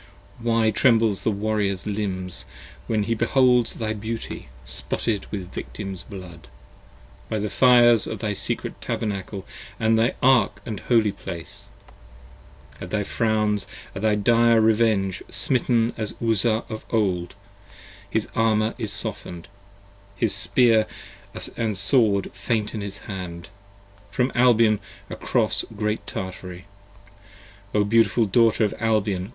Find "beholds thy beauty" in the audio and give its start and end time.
3.13-4.49